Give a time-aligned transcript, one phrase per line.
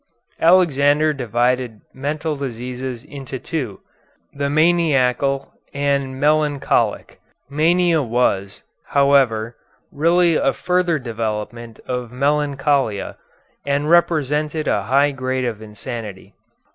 [0.39, 3.81] Alexander divided mental diseases into two,
[4.33, 7.19] the maniacal and melancholic.
[7.51, 9.55] Mania was, however,
[9.91, 13.15] really a further development of melancholia,
[13.63, 16.33] and represented a high grade of insanity.